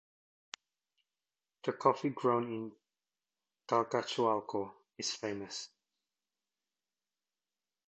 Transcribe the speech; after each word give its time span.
The 1.63 1.73
coffee 1.73 2.09
grown 2.09 2.51
in 2.51 2.71
Calcahualco 3.67 4.71
is 4.97 5.11
famous. 5.11 5.69